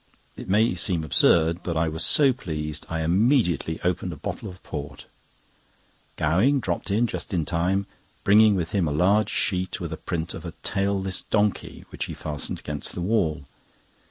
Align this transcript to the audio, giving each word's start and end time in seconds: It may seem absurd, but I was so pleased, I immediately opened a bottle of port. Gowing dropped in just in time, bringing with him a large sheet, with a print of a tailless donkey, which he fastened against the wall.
It 0.35 0.49
may 0.49 0.73
seem 0.73 1.03
absurd, 1.03 1.61
but 1.61 1.77
I 1.77 1.87
was 1.87 2.03
so 2.03 2.33
pleased, 2.33 2.87
I 2.89 3.01
immediately 3.01 3.79
opened 3.83 4.11
a 4.11 4.15
bottle 4.17 4.49
of 4.49 4.63
port. 4.63 5.05
Gowing 6.15 6.59
dropped 6.59 6.89
in 6.89 7.05
just 7.05 7.35
in 7.35 7.45
time, 7.45 7.85
bringing 8.23 8.55
with 8.55 8.71
him 8.71 8.87
a 8.87 8.91
large 8.93 9.29
sheet, 9.29 9.79
with 9.79 9.93
a 9.93 9.97
print 9.97 10.33
of 10.33 10.43
a 10.43 10.53
tailless 10.63 11.21
donkey, 11.21 11.85
which 11.91 12.05
he 12.05 12.15
fastened 12.15 12.57
against 12.57 12.93
the 12.95 13.01
wall. 13.01 13.45